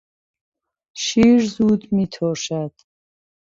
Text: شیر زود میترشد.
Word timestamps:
شیر 1.03 1.43
زود 1.45 1.91
میترشد. 1.93 2.73